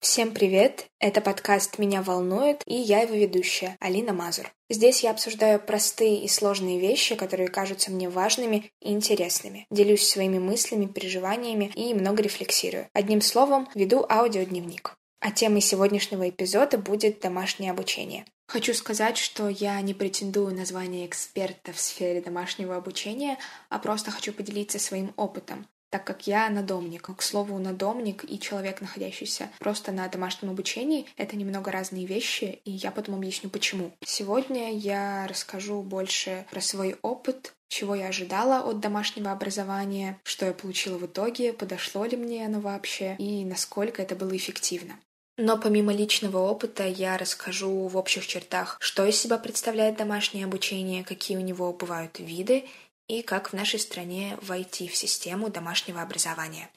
[0.00, 0.86] Всем привет!
[0.98, 4.50] Это подкаст «Меня волнует» и я его ведущая, Алина Мазур.
[4.70, 9.66] Здесь я обсуждаю простые и сложные вещи, которые кажутся мне важными и интересными.
[9.70, 12.88] Делюсь своими мыслями, переживаниями и много рефлексирую.
[12.94, 14.94] Одним словом, веду аудиодневник.
[15.20, 18.24] А темой сегодняшнего эпизода будет домашнее обучение.
[18.48, 23.38] Хочу сказать, что я не претендую на звание эксперта в сфере домашнего обучения,
[23.68, 25.66] а просто хочу поделиться своим опытом
[25.96, 27.08] так как я надомник.
[27.16, 32.70] К слову, надомник и человек, находящийся просто на домашнем обучении, это немного разные вещи, и
[32.70, 33.92] я потом объясню почему.
[34.04, 40.52] Сегодня я расскажу больше про свой опыт, чего я ожидала от домашнего образования, что я
[40.52, 44.98] получила в итоге, подошло ли мне оно вообще и насколько это было эффективно.
[45.38, 51.04] Но помимо личного опыта я расскажу в общих чертах, что из себя представляет домашнее обучение,
[51.04, 52.64] какие у него бывают виды
[53.08, 56.70] и как в нашей стране войти в систему домашнего образования.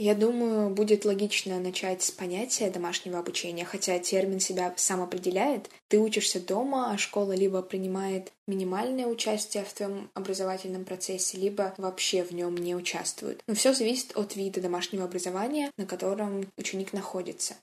[0.00, 5.70] Я думаю, будет логично начать с понятия домашнего обучения, хотя термин себя сам определяет.
[5.88, 12.22] Ты учишься дома, а школа либо принимает минимальное участие в твоем образовательном процессе, либо вообще
[12.22, 13.42] в нем не участвует.
[13.48, 17.56] Но все зависит от вида домашнего образования, на котором ученик находится.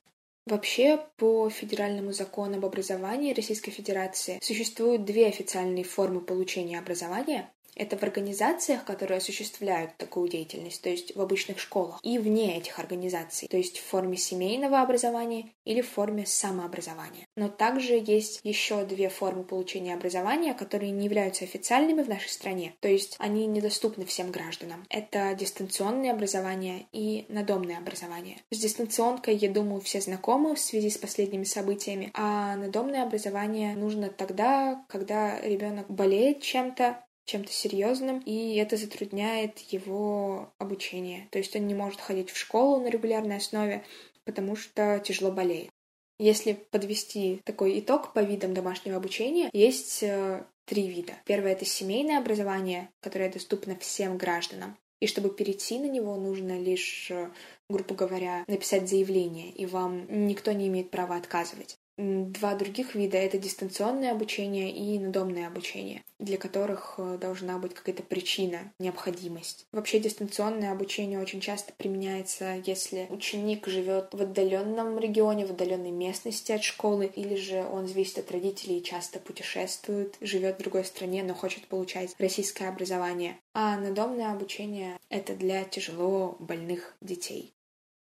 [0.46, 7.98] Вообще, по федеральному закону об образовании Российской Федерации существуют две официальные формы получения образования это
[7.98, 13.48] в организациях, которые осуществляют такую деятельность, то есть в обычных школах, и вне этих организаций,
[13.48, 17.28] то есть в форме семейного образования или в форме самообразования.
[17.36, 22.74] Но также есть еще две формы получения образования, которые не являются официальными в нашей стране,
[22.80, 24.86] то есть они недоступны всем гражданам.
[24.90, 28.38] Это дистанционное образование и надомное образование.
[28.52, 34.10] С дистанционкой, я думаю, все знакомы в связи с последними событиями, а надомное образование нужно
[34.10, 41.28] тогда, когда ребенок болеет чем-то, чем-то серьезным, и это затрудняет его обучение.
[41.32, 43.84] То есть он не может ходить в школу на регулярной основе,
[44.24, 45.70] потому что тяжело болеет.
[46.18, 51.14] Если подвести такой итог по видам домашнего обучения, есть э, три вида.
[51.26, 54.78] Первое— это семейное образование, которое доступно всем гражданам.
[55.02, 57.30] И чтобы перейти на него, нужно лишь, э,
[57.70, 61.78] грубо говоря, написать заявление, и вам никто не имеет права отказывать.
[61.98, 68.04] Два других вида— это дистанционное обучение и надомное обучение, для которых э, должна быть какая-то
[68.04, 69.66] причина, необходимость.
[69.72, 76.52] Вообще дистанционное обучение очень часто применяется, если ученик живет в отдаленном регионе, в отдаленной местности
[76.52, 81.24] от школы, или же он зависит от родителей и часто путешествует, живет в другой стране,
[81.24, 83.40] но хочет получать российское образование.
[83.54, 87.56] А надомное обучение— это для тяжело больных детей.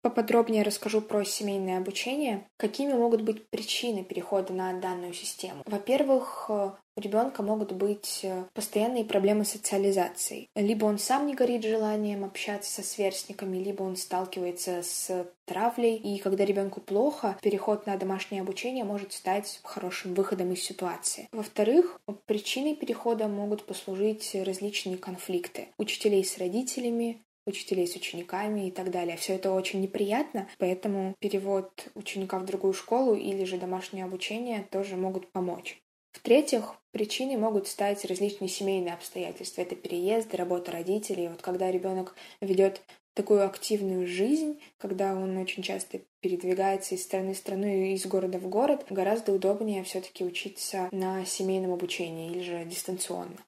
[0.02, 2.44] Поподробнее расскажу про семейное обучение.
[2.56, 5.62] Какими могут быть причины перехода на данную систему?
[5.64, 6.50] Во-первых,
[6.94, 10.48] у ребенка могут быть э, постоянные проблемы с социализацией.
[10.54, 15.96] Либо он сам не горит желанием общаться со сверстниками, либо он сталкивается с травлей.
[15.96, 21.28] И когда ребенку плохо, переход на домашнее обучение может стать хорошим выходом из ситуации.
[21.32, 28.90] Во-вторых, причиной перехода могут послужить различные конфликты учителей с родителями, учителей с учениками и так
[28.90, 29.16] далее.
[29.16, 34.96] Все это очень неприятно, поэтому перевод ученика в другую школу или же домашнее обучение тоже
[34.96, 35.82] могут помочь.
[36.12, 39.62] В-третьих, причиной могут стать различные семейные обстоятельства.
[39.62, 41.28] Это переезд, работа родителей.
[41.28, 42.82] Вот когда ребенок ведет
[43.14, 48.38] такую активную жизнь, когда он очень часто передвигается из страны в страну и из города
[48.38, 53.38] в город, гораздо удобнее все-таки учиться на семейном обучении или же дистанционно.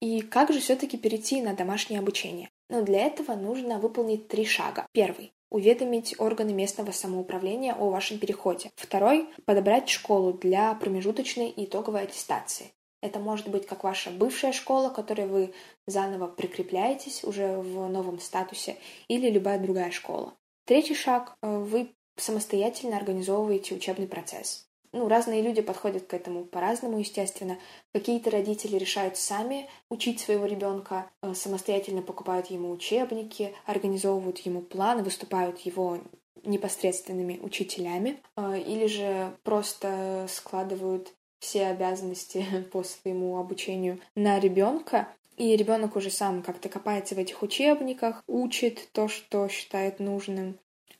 [0.00, 2.50] И как же все-таки перейти на домашнее обучение?
[2.68, 4.86] Но для этого нужно выполнить три шага.
[4.92, 8.72] Первый уведомить органы местного самоуправления о вашем переходе.
[8.74, 12.72] Второй— подобрать школу для промежуточной и итоговой аттестации.
[13.00, 15.54] Это может быть как ваша бывшая школа, которой вы
[15.86, 20.34] заново прикрепляетесь уже в новом статусе, или любая другая школа.
[20.64, 24.66] Третий шаг— вы самостоятельно организовываете учебный процесс.
[24.94, 27.58] Ну, разные люди подходят к этому по-разному, естественно.
[27.92, 35.02] Какие-то родители решают сами учить своего ребенка, э, самостоятельно покупают ему учебники, организовывают ему планы,
[35.02, 35.98] выступают его
[36.44, 45.56] непосредственными учителями, э, или же просто складывают все обязанности по своему обучению на ребенка, и
[45.56, 50.56] ребенок уже сам как-то копается в этих учебниках, учит то, что считает нужным,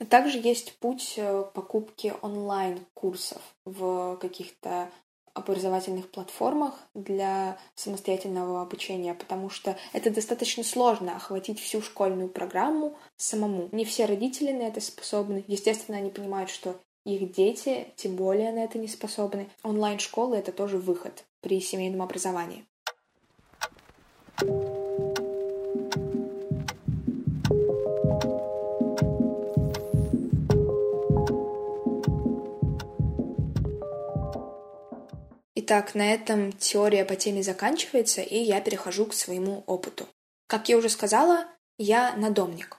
[0.09, 4.91] также есть путь э, покупки онлайн-курсов в каких-то
[5.35, 13.69] образовательных платформах для самостоятельного обучения, потому что это достаточно сложно охватить всю школьную программу самому.
[13.73, 15.45] Не все родители на это способны.
[15.49, 19.51] Естественно, они понимают, что их дети тем более на это не способны.
[19.63, 22.65] Онлайн-школы— это тоже выход при семейном образовании.
[35.67, 40.07] Итак, на этом теория по теме заканчивается, и я перехожу к своему опыту.
[40.47, 41.47] Как я уже сказала,
[41.79, 42.77] я надомник.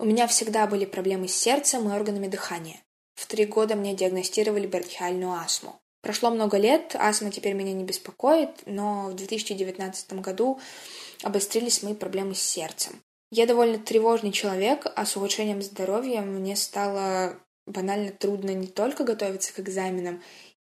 [0.00, 2.80] У меня всегда были проблемы с сердцем и органами дыхания.
[3.14, 5.78] В три года мне диагностировали бронхиальную астму.
[6.02, 10.58] Прошло много лет, астма теперь меня не беспокоит, но в 2019 году
[11.22, 13.00] обострились мои проблемы с сердцем.
[13.30, 19.52] Я довольно тревожный человек, а с улучшением здоровья мне стало банально трудно не только готовиться
[19.52, 20.22] к экзаменам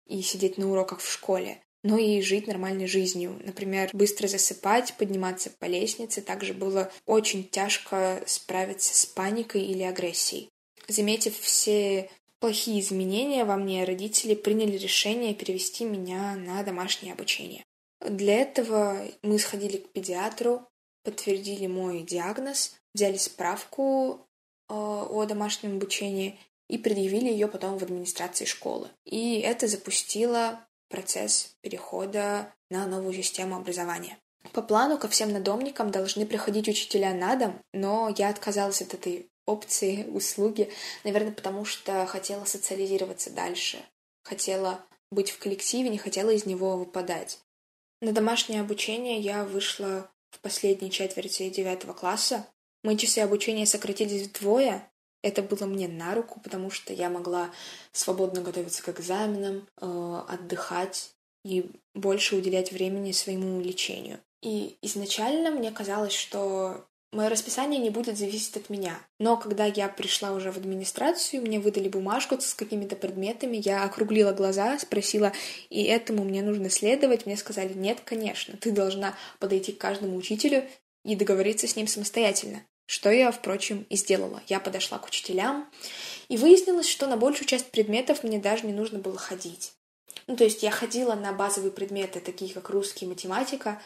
[0.08, 3.40] и сидеть на уроках в школе, но и жить нормальной жизнью.
[3.44, 6.22] Например, быстро засыпать, подниматься по лестнице.
[6.22, 10.48] Также было очень тяжко справиться с паникой или агрессией.
[10.88, 12.10] Заметив все
[12.40, 17.64] плохие изменения во мне, родители приняли решение перевести меня на домашнее обучение.
[18.00, 20.66] Для этого мы сходили к педиатру,
[21.04, 24.26] подтвердили мой диагноз, взяли справку
[24.68, 26.38] э, о домашнем обучении
[26.68, 28.88] и предъявили ее потом в администрации школы.
[29.04, 34.18] И это запустило процесс перехода на новую систему образования.
[34.52, 39.28] По плану ко всем надомникам должны приходить учителя на дом, но я отказалась от этой
[39.46, 40.70] опции, услуги,
[41.04, 43.78] наверное, потому что хотела социализироваться дальше,
[44.22, 47.40] хотела быть в коллективе, не хотела из него выпадать.
[48.00, 52.46] На домашнее обучение я вышла в последней четверти девятого класса.
[52.84, 54.88] Мои часы обучения сократились вдвое,
[55.22, 57.50] это было мне на руку, потому что я могла
[57.92, 61.10] свободно готовиться к экзаменам, э, отдыхать
[61.44, 64.20] и больше уделять времени своему лечению.
[64.42, 69.00] И изначально мне казалось, что мое расписание не будет зависеть от меня.
[69.18, 74.32] Но когда я пришла уже в администрацию, мне выдали бумажку с какими-то предметами, я округлила
[74.32, 75.32] глаза, спросила,
[75.70, 77.26] и этому мне нужно следовать.
[77.26, 80.64] Мне сказали, нет, конечно, ты должна подойти к каждому учителю
[81.04, 82.62] и договориться с ним самостоятельно.
[82.88, 84.42] Что я, впрочем, и сделала.
[84.46, 85.68] Я подошла к учителям,
[86.28, 89.74] и выяснилось, что на большую часть предметов мне даже не нужно было ходить.
[90.26, 93.78] Ну, то есть я ходила на базовые предметы, такие как русский математика,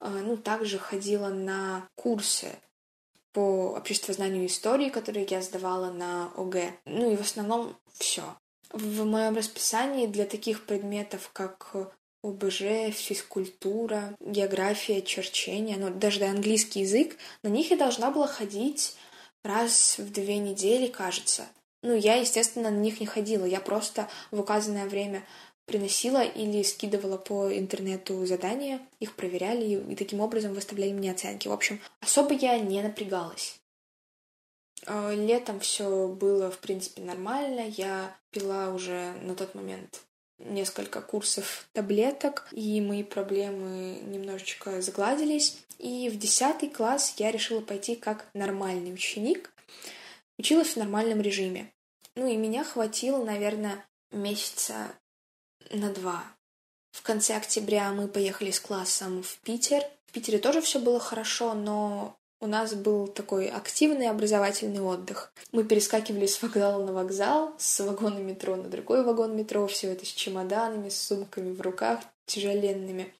[0.00, 2.48] э, ну, также ходила на курсы
[3.34, 6.72] по обществознанию и истории, которые я сдавала на ОГЭ.
[6.86, 8.22] Ну и в основном все.
[8.72, 11.76] В моем расписании для таких предметов, как
[12.22, 18.96] ОБЖ, физкультура, география, черчение, ну, даже английский язык, на них я должна была ходить
[19.44, 21.46] раз в две недели, кажется.
[21.82, 25.24] Ну, я, естественно, на них не ходила, я просто в указанное время
[25.64, 31.46] приносила или скидывала по интернету задания, их проверяли и, и таким образом выставляли мне оценки.
[31.46, 33.60] В общем, особо я не напрягалась.
[34.86, 37.68] А, летом все было, в принципе, нормально.
[37.68, 40.02] Я пила уже на тот момент
[40.38, 45.58] несколько курсов таблеток, и мои проблемы немножечко загладились.
[45.78, 49.52] И в десятый класс я решила пойти как нормальный ученик.
[50.38, 51.72] Училась в нормальном режиме.
[52.14, 54.88] Ну и меня хватило, наверное, месяца
[55.70, 56.24] на два.
[56.90, 59.82] В конце октября мы поехали с классом в Питер.
[60.06, 65.32] В Питере тоже все было хорошо, но у нас был такой активный образовательный отдых.
[65.52, 70.06] Мы перескакивали с вокзала на вокзал, с вагона метро на другой вагон метро, все это
[70.06, 73.12] с чемоданами, с сумками в руках тяжеленными.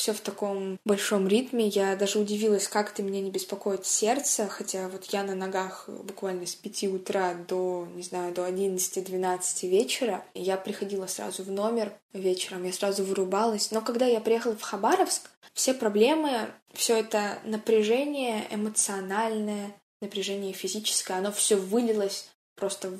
[0.00, 1.68] Все в таком большом ритме.
[1.68, 6.46] Я даже удивилась, как ты меня не беспокоит сердце, хотя вот я на ногах буквально
[6.46, 10.24] с 5 утра до, не знаю, до 11-12 вечера.
[10.32, 13.72] Я приходила сразу в номер вечером, я сразу вырубалась.
[13.72, 21.30] Но когда я приехала в Хабаровск, все проблемы, все это напряжение эмоциональное, напряжение физическое, оно
[21.30, 22.90] все вылилось просто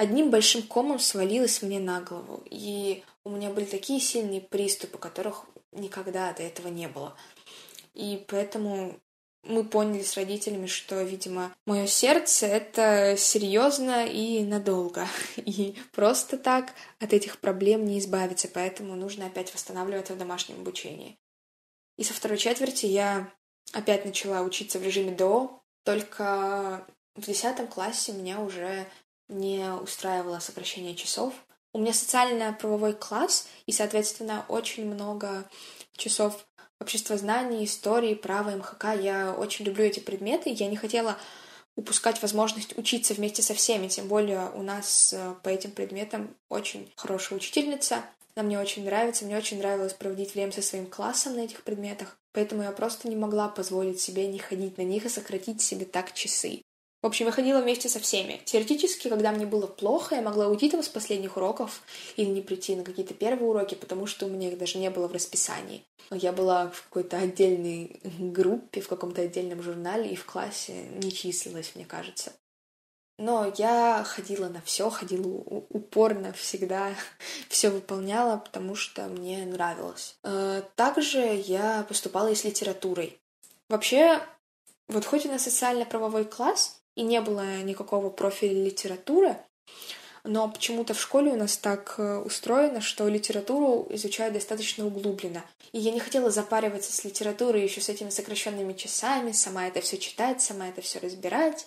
[0.00, 2.42] одним большим комом свалилось мне на голову.
[2.46, 7.14] И у меня были такие сильные приступы, которых никогда до этого не было.
[7.92, 8.98] И поэтому
[9.42, 15.06] мы поняли с родителями, что, видимо, мое сердце это серьезно и надолго.
[15.36, 21.18] И просто так от этих проблем не избавиться, поэтому нужно опять восстанавливаться в домашнем обучении.
[21.98, 23.30] И со второй четверти я
[23.74, 28.86] опять начала учиться в режиме ДО, только в десятом классе меня уже
[29.30, 31.32] не устраивало сокращение часов.
[31.72, 35.48] У меня социально-правовой класс, и, соответственно, очень много
[35.96, 36.46] часов
[36.80, 39.00] обществознания, истории, права, МХК.
[39.00, 40.50] Я очень люблю эти предметы.
[40.50, 41.16] Я не хотела
[41.76, 46.92] упускать возможность учиться вместе со всеми, тем более у нас э, по этим предметам очень
[46.96, 51.40] хорошая учительница, Она мне очень нравится, мне очень нравилось проводить время со своим классом на
[51.40, 55.62] этих предметах, поэтому я просто не могла позволить себе не ходить на них и сократить
[55.62, 56.62] себе так часы.
[57.02, 58.42] В общем, я ходила вместе со всеми.
[58.44, 61.82] Теоретически, когда мне было плохо, я могла уйти там с последних уроков
[62.16, 65.08] или не прийти на какие-то первые уроки, потому что у меня их даже не было
[65.08, 65.82] в расписании.
[66.10, 71.72] Я была в какой-то отдельной группе, в каком-то отдельном журнале и в классе не числилась,
[71.74, 72.32] мне кажется.
[73.16, 76.94] Но я ходила на все, ходила упорно всегда,
[77.48, 80.16] все выполняла, потому что мне нравилось.
[80.22, 83.18] Э, также я поступала и с литературой.
[83.68, 84.20] Вообще,
[84.88, 89.36] вот хоть у нас социально-правовой класс, и не было никакого профиля литературы,
[90.24, 95.44] но почему-то в школе у нас так э, устроено, что литературу изучают достаточно углубленно.
[95.72, 99.96] И я не хотела запариваться с литературой еще с этими сокращенными часами, сама это все
[99.96, 101.66] читать, сама это все разбирать.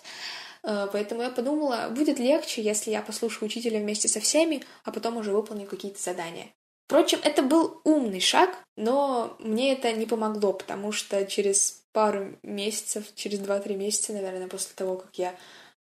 [0.62, 5.16] Э, поэтому я подумала, будет легче, если я послушаю учителя вместе со всеми, а потом
[5.16, 6.52] уже выполню какие-то задания.
[6.86, 13.04] Впрочем, это был умный шаг, но мне это не помогло, потому что через пару месяцев,
[13.14, 15.34] через 2-3 месяца, наверное, после того, как я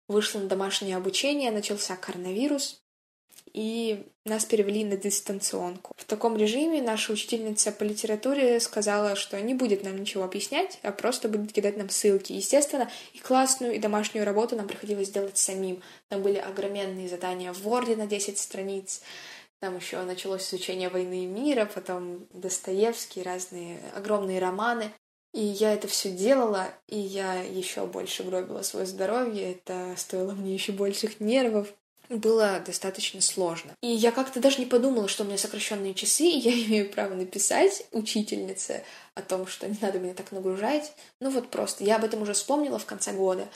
[0.08, 2.82] вышла на домашнее обучение, начался коронавирус,
[3.54, 5.94] и нас перевели на дистанционку.
[5.98, 10.92] В таком режиме наша учительница по литературе сказала, что не будет нам ничего объяснять, а
[10.92, 12.34] просто будет кидать нам ссылки.
[12.34, 15.82] Естественно, и классную, и домашнюю работу нам приходилось делать самим.
[16.10, 19.02] Там были огроменные задания в Word на 10 страниц,
[19.60, 24.92] там еще началось изучение войны и мира, потом Достоевский, разные огромные романы.
[25.34, 30.54] И я это все делала, и я еще больше гробила свое здоровье, это стоило мне
[30.54, 31.68] еще больших нервов.
[32.10, 33.76] Было достаточно сложно.
[33.82, 37.14] И я как-то даже не подумала, что у меня сокращенные часы, и я имею право
[37.14, 38.84] написать учительнице
[39.14, 40.94] о том, что не надо меня так нагружать.
[41.20, 43.48] Ну вот просто, я об этом уже вспомнила в конце года.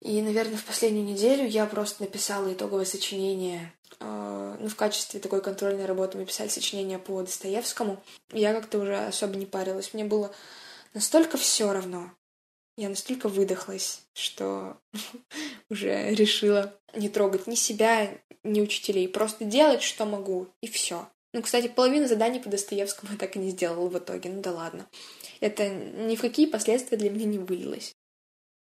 [0.00, 3.72] И, наверное, в последнюю неделю я просто написала итоговое сочинение.
[4.00, 8.02] Э, ну, в качестве такой контрольной работы мы писали сочинение по Достоевскому.
[8.32, 9.94] Я как-то уже особо не парилась.
[9.94, 10.34] Мне было
[10.92, 12.10] настолько все равно.
[12.76, 14.78] Я настолько выдохлась, что
[15.70, 18.10] уже решила не трогать ни себя,
[18.42, 19.08] ни учителей.
[19.08, 21.08] Просто делать, что могу, и все.
[21.32, 24.30] Ну, кстати, половину заданий по Достоевскому я так и не сделала в итоге.
[24.30, 24.86] Ну да ладно.
[25.40, 27.92] Это ни в какие последствия для меня не вылилось.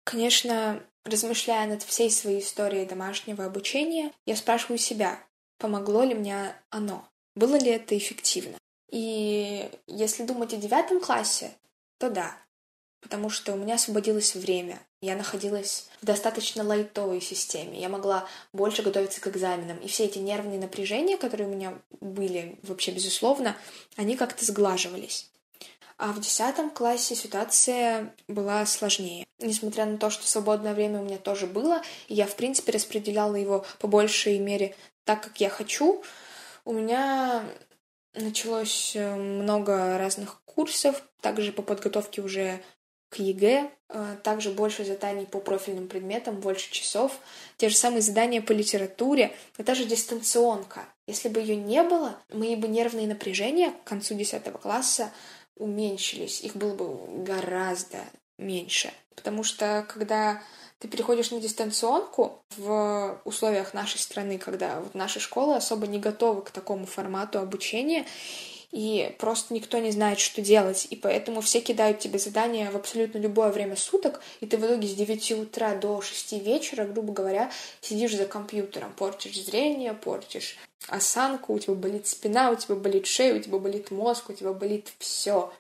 [0.04, 5.20] Конечно, размышляя над всей своей историей домашнего обучения, я спрашиваю себя,
[5.58, 8.58] помогло ли мне оно, было ли это эффективно.
[8.92, 11.52] И если думать о девятом классе,
[12.00, 12.36] то да,
[13.02, 14.80] потому что у меня освободилось время.
[15.02, 17.80] Я находилась в достаточно лайтовой системе.
[17.80, 19.78] Я могла больше готовиться к экзаменам.
[19.78, 23.56] И все эти нервные напряжения, которые у меня были, вообще безусловно,
[23.96, 25.32] они как-то сглаживались.
[26.00, 29.28] А в десятом классе ситуация была сложнее.
[29.38, 33.36] Несмотря на то, что свободное время у меня тоже было, и я, в принципе, распределяла
[33.36, 36.02] его по большей мере так, как я хочу,
[36.64, 37.44] у меня
[38.14, 42.62] началось э, много разных курсов, также по подготовке уже
[43.10, 47.20] к ЕГЭ, э, также больше заданий по профильным предметам, больше часов,
[47.58, 50.86] те же самые задания по литературе, это же дистанционка.
[51.08, 55.12] Если бы ее не было, мои бы нервные напряжения к концу 10 класса
[55.60, 58.00] уменьшились, их было бы гораздо
[58.38, 58.92] меньше.
[59.16, 60.42] Потому что когда
[60.80, 66.42] ты переходишь на дистанционку в условиях нашей страны, когда вот наши школы особо не готовы
[66.42, 68.06] к такому формату обучения,
[68.72, 73.18] и просто никто не знает, что делать, и поэтому все кидают тебе задания в абсолютно
[73.18, 77.52] любое время суток, и ты в итоге с 9 утра до 6 вечера, грубо говоря,
[77.82, 80.58] сидишь за компьютером, портишь зрение, портишь
[80.88, 84.54] осанку, у тебя болит спина, у тебя болит шея, у тебя болит мозг, у тебя
[84.54, 85.52] болит все.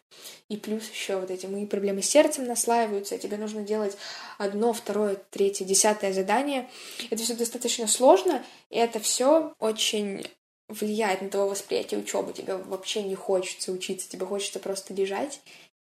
[0.47, 3.97] И плюс еще вот эти мои проблемы с сердцем наслаиваются, тебе нужно делать
[4.37, 6.69] одно, второе, третье, десятое задание.
[7.09, 10.25] Это все достаточно сложно, и это все очень
[10.69, 12.31] влияет на твое восприятие учебы.
[12.31, 15.41] Тебе вообще не хочется учиться, тебе хочется просто лежать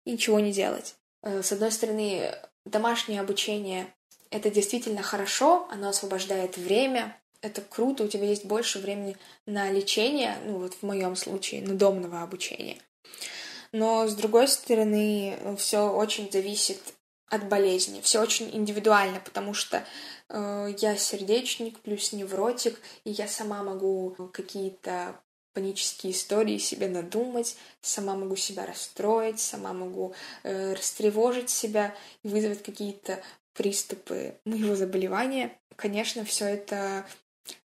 [0.06, 0.96] и ничего не делать.
[1.22, 2.36] Э, с одной стороны,
[2.66, 3.94] домашнее обучение—
[4.32, 10.38] это действительно хорошо, оно освобождает время, это круто, у тебя есть больше времени на лечение,
[10.46, 12.78] ну вот в моем случае, на домного обучения.
[13.72, 16.80] Но с другой стороны, все очень зависит
[17.32, 19.86] от болезни, все очень индивидуально, потому что
[20.30, 25.16] э, я сердечник плюс невротик, и я сама могу какие-то
[25.54, 32.64] панические истории себе надумать, сама могу себя расстроить, сама могу э, растревожить себя и вызвать
[32.64, 33.22] какие-то
[33.54, 35.58] приступы моего заболевания.
[35.78, 37.06] Конечно, все это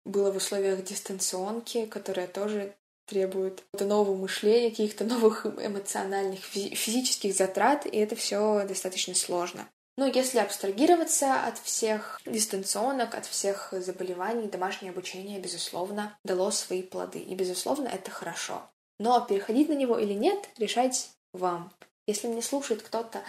[0.04, 2.74] было в условиях дистанционки, которая тоже
[3.06, 9.68] требует нового мышления, каких-то новых эмоциональных, физических затрат, и это все достаточно сложно.
[9.96, 17.20] Но если абстрагироваться от всех дистанционок, от всех заболеваний, домашнее обучение, безусловно, дало свои плоды.
[17.20, 18.68] И, безусловно, это хорошо.
[18.98, 21.72] Но переходить на него или нет, решать вам.
[22.06, 23.22] Если меня слушает кто-то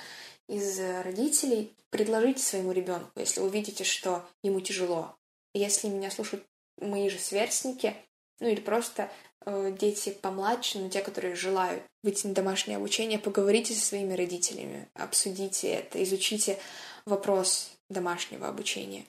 [0.50, 5.16] из родителей, предложите своему ребенку, если вы видите, что ему тяжело.
[5.54, 6.46] Если меня слушают
[6.80, 7.96] мои же сверстники,
[8.40, 9.12] ну или просто
[9.46, 14.88] э, дети помладше, но те, которые желают выйти на домашнее обучение, поговорите со своими родителями,
[14.94, 16.60] обсудите это, изучите
[17.06, 19.06] вопрос домашнего обучения.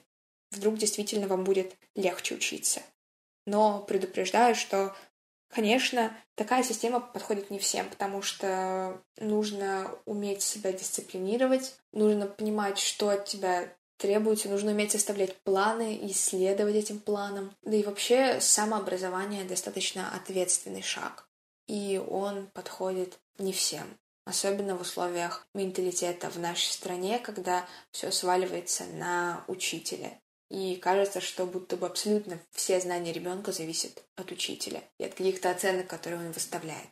[0.51, 2.81] Вдруг действительно вам будет легче учиться.
[3.45, 4.95] Но предупреждаю, что,
[5.49, 13.09] конечно, такая система подходит не всем, потому что нужно уметь себя дисциплинировать, нужно понимать, что
[13.09, 17.55] от тебя требуется, нужно уметь составлять планы и следовать этим планам.
[17.63, 21.27] Да и вообще самообразование достаточно ответственный шаг.
[21.67, 23.97] И он подходит не всем.
[24.25, 30.19] Особенно в условиях менталитета в нашей стране, когда все сваливается на учителя.
[30.49, 35.49] И кажется, что будто бы абсолютно все знания ребенка зависят от учителя и от каких-то
[35.49, 36.89] оценок, которые он выставляет.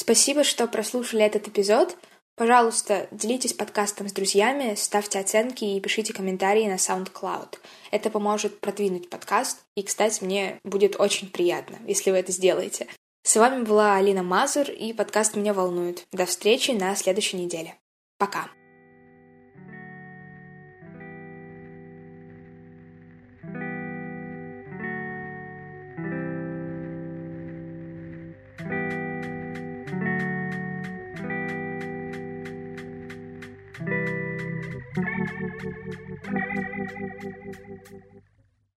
[0.00, 1.94] Спасибо, что прослушали этот эпизод.
[2.34, 7.58] Пожалуйста, делитесь подкастом с друзьями, ставьте оценки и пишите комментарии на SoundCloud.
[7.90, 12.86] Это поможет продвинуть подкаст, и, кстати, мне будет очень приятно, если вы это сделаете.
[13.24, 16.06] С вами была Алина Мазур, и подкаст «Меня волнует».
[16.12, 17.76] До встречи на следующей неделе.
[18.16, 18.48] Пока!